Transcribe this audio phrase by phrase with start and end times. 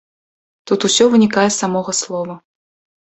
[0.69, 2.33] Тут усё вынікае з самога слова.